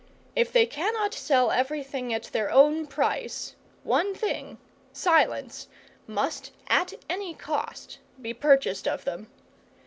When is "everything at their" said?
1.51-2.49